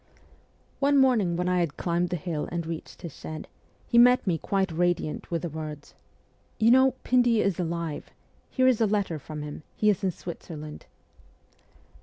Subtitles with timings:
[0.79, 3.47] One morning when I had climbed the hill and reached his shed,
[3.85, 5.93] he met me quite radiant with the words:'
[6.59, 8.09] You know, Pindy is alive!
[8.49, 10.87] Here is a letter from him; he is in Switzerland.'